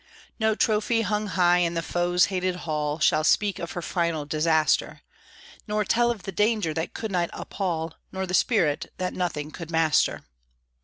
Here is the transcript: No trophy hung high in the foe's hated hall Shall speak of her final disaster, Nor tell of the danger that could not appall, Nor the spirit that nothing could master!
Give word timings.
No 0.39 0.55
trophy 0.55 1.01
hung 1.03 1.27
high 1.27 1.59
in 1.59 1.75
the 1.75 1.83
foe's 1.83 2.25
hated 2.33 2.55
hall 2.65 2.97
Shall 2.97 3.23
speak 3.23 3.59
of 3.59 3.73
her 3.73 3.83
final 3.83 4.25
disaster, 4.25 5.01
Nor 5.67 5.85
tell 5.85 6.09
of 6.09 6.23
the 6.23 6.31
danger 6.31 6.73
that 6.73 6.95
could 6.95 7.11
not 7.11 7.29
appall, 7.33 7.93
Nor 8.11 8.25
the 8.25 8.33
spirit 8.33 8.91
that 8.97 9.13
nothing 9.13 9.51
could 9.51 9.69
master! 9.69 10.23